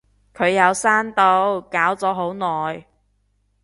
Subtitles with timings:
[0.33, 2.87] 佢有刪到，搞咗好耐